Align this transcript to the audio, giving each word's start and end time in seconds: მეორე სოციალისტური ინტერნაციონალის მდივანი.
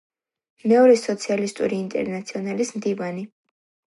მეორე 0.71 0.95
სოციალისტური 1.01 1.77
ინტერნაციონალის 1.83 2.73
მდივანი. 2.81 3.27